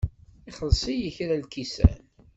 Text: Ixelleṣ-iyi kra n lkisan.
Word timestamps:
Ixelleṣ-iyi 0.49 1.11
kra 1.15 1.35
n 1.37 1.41
lkisan. 1.45 1.97